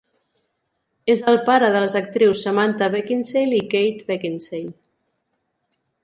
És 1.15 1.19
el 1.33 1.35
pare 1.49 1.67
de 1.75 1.81
les 1.83 1.97
actrius 1.99 2.41
Samantha 2.47 2.87
Beckinsale 2.95 3.59
i 3.59 3.67
Kate 3.73 4.07
Beckinsale. 4.09 4.73